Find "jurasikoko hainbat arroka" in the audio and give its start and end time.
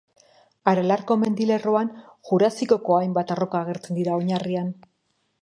2.31-3.61